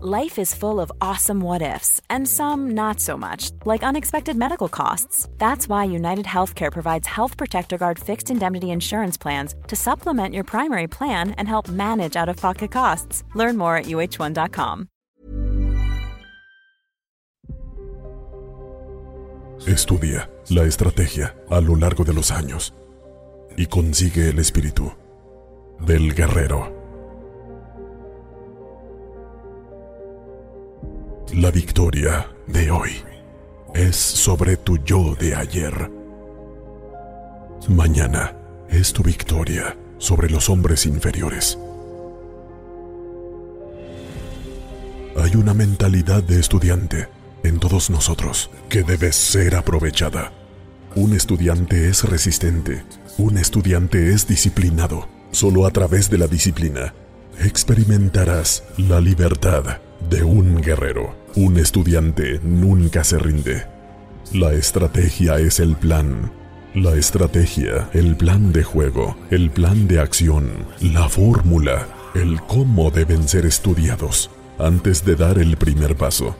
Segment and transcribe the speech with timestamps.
[0.00, 4.68] Life is full of awesome what ifs, and some not so much, like unexpected medical
[4.68, 5.28] costs.
[5.38, 10.44] That's why United Healthcare provides Health Protector Guard fixed indemnity insurance plans to supplement your
[10.44, 13.24] primary plan and help manage out of pocket costs.
[13.34, 14.88] Learn more at uh1.com.
[19.66, 22.72] Estudia la estrategia a lo largo de los años
[23.56, 24.92] y consigue el espíritu
[25.80, 26.77] del guerrero.
[31.34, 32.90] La victoria de hoy
[33.74, 35.90] es sobre tu yo de ayer.
[37.68, 38.34] Mañana
[38.70, 41.58] es tu victoria sobre los hombres inferiores.
[45.18, 47.08] Hay una mentalidad de estudiante
[47.42, 50.32] en todos nosotros que debe ser aprovechada.
[50.94, 52.84] Un estudiante es resistente,
[53.18, 55.06] un estudiante es disciplinado.
[55.30, 56.94] Solo a través de la disciplina
[57.38, 61.14] experimentarás la libertad de un guerrero.
[61.36, 63.64] Un estudiante nunca se rinde.
[64.32, 66.32] La estrategia es el plan.
[66.74, 73.26] La estrategia, el plan de juego, el plan de acción, la fórmula, el cómo deben
[73.26, 76.36] ser estudiados antes de dar el primer paso.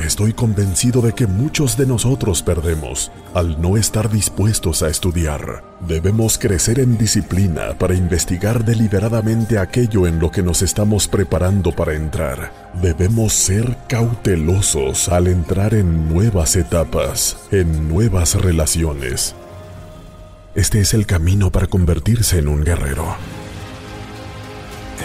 [0.00, 5.64] Estoy convencido de que muchos de nosotros perdemos al no estar dispuestos a estudiar.
[5.80, 11.94] Debemos crecer en disciplina para investigar deliberadamente aquello en lo que nos estamos preparando para
[11.94, 12.52] entrar.
[12.82, 19.34] Debemos ser cautelosos al entrar en nuevas etapas, en nuevas relaciones.
[20.54, 23.16] Este es el camino para convertirse en un guerrero.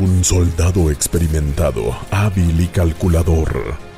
[0.00, 3.91] Un soldado experimentado, hábil y calculador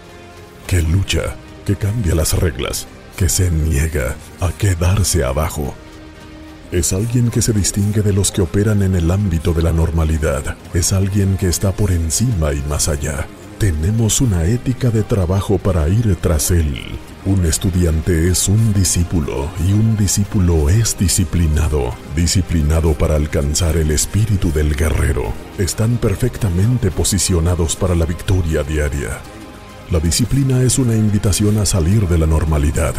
[0.66, 2.86] que lucha, que cambia las reglas,
[3.16, 5.74] que se niega a quedarse abajo.
[6.72, 10.56] Es alguien que se distingue de los que operan en el ámbito de la normalidad.
[10.74, 13.26] Es alguien que está por encima y más allá.
[13.58, 16.98] Tenemos una ética de trabajo para ir tras él.
[17.24, 24.52] Un estudiante es un discípulo y un discípulo es disciplinado, disciplinado para alcanzar el espíritu
[24.52, 25.32] del guerrero.
[25.56, 29.20] Están perfectamente posicionados para la victoria diaria.
[29.90, 32.94] La disciplina es una invitación a salir de la normalidad.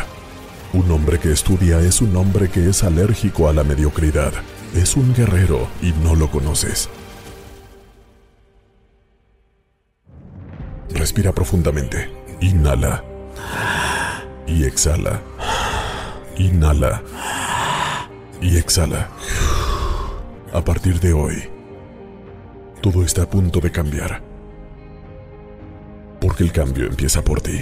[0.72, 4.31] Un hombre que estudia es un hombre que es alérgico a la mediocridad.
[4.75, 6.90] Es un guerrero y no lo conoces.
[10.91, 12.07] Respira profundamente.
[12.40, 13.03] Inhala.
[14.45, 15.22] Y exhala.
[16.38, 17.01] Inhala.
[18.41, 19.09] Y exhala.
[20.53, 21.50] A partir de hoy,
[22.81, 24.34] todo está a punto de cambiar
[26.35, 27.62] porque el cambio empieza por ti.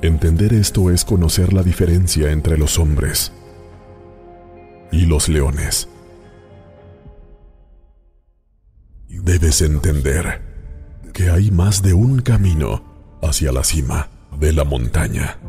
[0.00, 3.32] Entender esto es conocer la diferencia entre los hombres
[4.92, 5.88] y los leones.
[9.08, 10.40] Debes entender
[11.12, 12.84] que hay más de un camino
[13.20, 14.08] hacia la cima
[14.38, 15.40] de la montaña.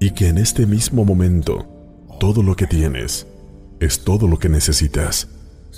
[0.00, 1.64] Y que en este mismo momento,
[2.20, 3.26] todo lo que tienes
[3.80, 5.28] es todo lo que necesitas.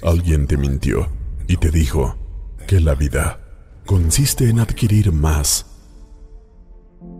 [0.02, 1.08] Alguien te mintió
[1.46, 2.16] y te dijo
[2.66, 3.40] que la vida
[3.86, 5.66] consiste en adquirir más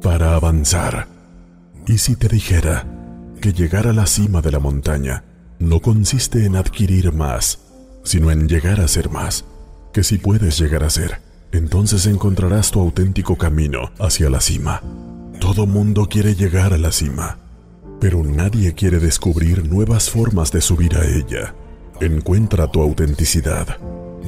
[0.03, 1.09] para avanzar.
[1.87, 2.87] ¿Y si te dijera
[3.41, 5.25] que llegar a la cima de la montaña
[5.59, 7.59] no consiste en adquirir más,
[8.05, 9.45] sino en llegar a ser más?
[9.93, 14.83] Que si puedes llegar a ser, entonces encontrarás tu auténtico camino hacia la cima.
[15.41, 17.48] Todo mundo quiere llegar a la cima
[18.01, 21.55] pero nadie quiere descubrir nuevas formas de subir a ella.
[22.01, 23.79] Encuentra tu autenticidad.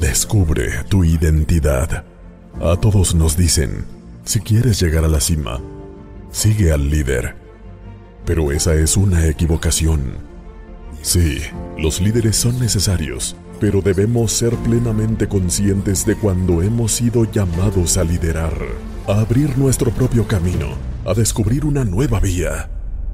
[0.00, 2.05] Descubre tu identidad.
[2.61, 3.85] A todos nos dicen,
[4.25, 5.61] si quieres llegar a la cima,
[6.33, 7.37] sigue al líder.
[8.25, 10.15] Pero esa es una equivocación.
[11.03, 11.39] Sí,
[11.79, 18.05] los líderes son necesarios, pero debemos ser plenamente conscientes de cuando hemos sido llamados a
[18.05, 18.53] liderar,
[19.06, 20.71] a abrir nuestro propio camino,
[21.06, 22.69] a descubrir una nueva vía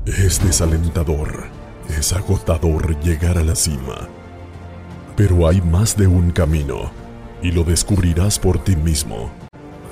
[0.06, 1.47] es desalentador,
[1.88, 4.08] es agotador llegar a la cima.
[5.17, 6.93] Pero hay más de un camino
[7.43, 9.31] y lo descubrirás por ti mismo.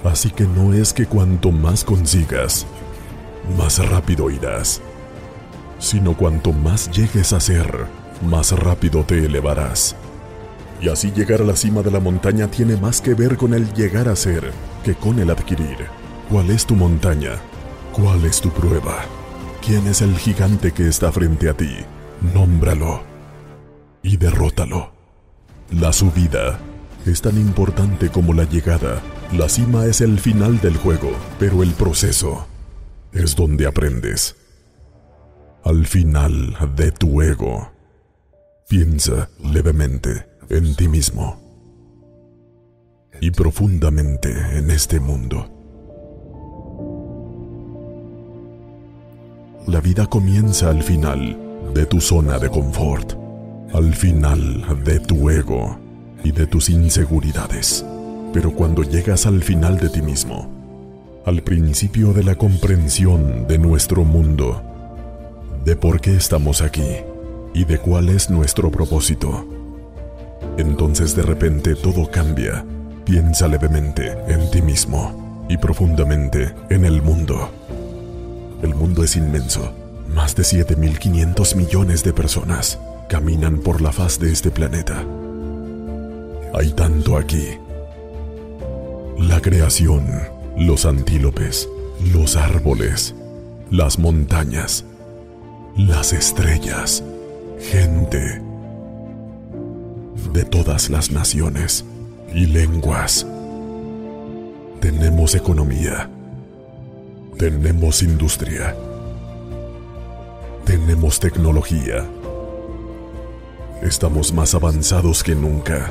[0.04, 2.64] Así que no es que cuanto más consigas,
[3.58, 4.80] más rápido irás,
[5.80, 7.86] sino cuanto más llegues a ser,
[8.24, 9.96] más rápido te elevarás.
[10.80, 13.72] Y así llegar a la cima de la montaña tiene más que ver con el
[13.72, 14.52] llegar a ser
[14.84, 15.86] que con el adquirir.
[16.30, 17.32] ¿Cuál es tu montaña?
[17.92, 19.04] ¿Cuál es tu prueba?
[19.66, 21.70] ¿Quién es el gigante que está frente a ti?
[22.34, 23.02] Nómbralo
[24.02, 24.92] y derrótalo.
[25.70, 26.60] La subida
[27.06, 29.00] es tan importante como la llegada.
[29.32, 32.46] La cima es el final del juego, pero el proceso
[33.12, 34.36] es donde aprendes.
[35.64, 37.72] Al final de tu ego,
[38.68, 41.40] piensa levemente en ti mismo
[43.18, 45.53] y profundamente en este mundo.
[49.66, 51.38] La vida comienza al final
[51.72, 53.14] de tu zona de confort,
[53.72, 55.78] al final de tu ego
[56.22, 57.82] y de tus inseguridades.
[58.34, 60.50] Pero cuando llegas al final de ti mismo,
[61.24, 64.62] al principio de la comprensión de nuestro mundo,
[65.64, 66.96] de por qué estamos aquí
[67.54, 69.46] y de cuál es nuestro propósito,
[70.58, 72.66] entonces de repente todo cambia.
[73.06, 77.63] Piensa levemente en ti mismo y profundamente en el mundo.
[78.64, 79.74] El mundo es inmenso.
[80.14, 82.78] Más de 7.500 millones de personas
[83.10, 85.04] caminan por la faz de este planeta.
[86.54, 87.58] Hay tanto aquí.
[89.18, 90.06] La creación,
[90.56, 91.68] los antílopes,
[92.10, 93.14] los árboles,
[93.70, 94.86] las montañas,
[95.76, 97.04] las estrellas,
[97.60, 98.40] gente
[100.32, 101.84] de todas las naciones
[102.34, 103.26] y lenguas.
[104.80, 106.08] Tenemos economía.
[107.38, 108.76] Tenemos industria.
[110.64, 112.06] Tenemos tecnología.
[113.82, 115.90] Estamos más avanzados que nunca.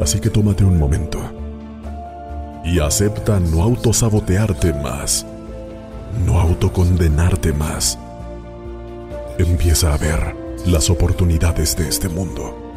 [0.00, 1.20] Así que tómate un momento.
[2.64, 5.24] Y acepta no autosabotearte más.
[6.26, 7.96] No autocondenarte más.
[9.38, 10.34] Empieza a ver
[10.66, 12.74] las oportunidades de este mundo.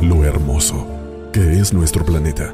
[0.00, 0.86] Lo hermoso
[1.32, 2.52] que es nuestro planeta.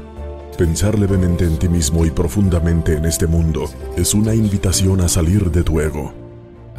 [0.57, 5.51] Pensar levemente en ti mismo y profundamente en este mundo es una invitación a salir
[5.51, 6.13] de tu ego,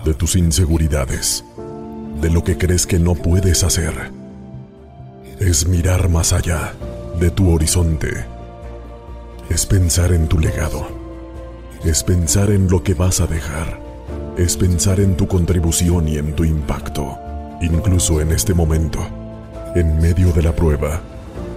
[0.05, 1.45] de tus inseguridades,
[2.21, 4.11] de lo que crees que no puedes hacer.
[5.39, 6.75] Es mirar más allá
[7.21, 8.27] de tu horizonte.
[9.49, 10.89] Es pensar en tu legado.
[11.85, 13.79] Es pensar en lo que vas a dejar.
[14.37, 17.17] Es pensar en tu contribución y en tu impacto,
[17.63, 18.99] incluso en este momento,
[19.77, 21.01] en medio de la prueba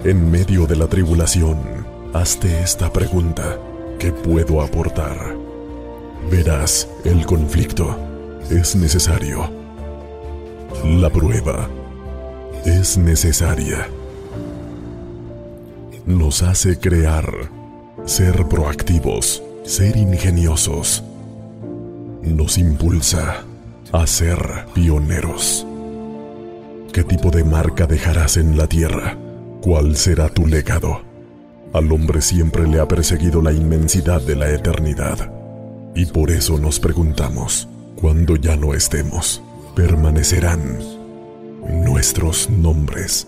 [0.03, 1.80] en medio de la tribulación,
[2.13, 3.57] hazte esta pregunta.
[3.99, 5.35] ¿Qué puedo aportar?
[6.29, 7.95] Verás, el conflicto
[8.49, 9.49] es necesario.
[10.85, 11.69] La prueba
[12.65, 13.87] es necesaria.
[16.05, 17.31] Nos hace crear,
[18.05, 21.03] ser proactivos, ser ingeniosos.
[22.23, 23.43] Nos impulsa
[23.91, 25.65] a ser pioneros.
[26.91, 29.17] ¿Qué tipo de marca dejarás en la tierra?
[29.61, 31.10] ¿Cuál será tu legado?
[31.73, 35.31] Al hombre siempre le ha perseguido la inmensidad de la eternidad.
[35.95, 39.41] Y por eso nos preguntamos, cuando ya no estemos,
[39.75, 40.79] permanecerán
[41.69, 43.27] nuestros nombres.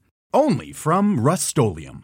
[0.33, 2.03] only from Rust-Oleum.